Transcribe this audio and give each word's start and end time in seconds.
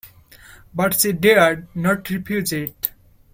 But 0.73 0.99
she 0.99 1.11
dared 1.11 1.67
not 1.75 2.09
refuse 2.09 2.51
it. 2.53 2.89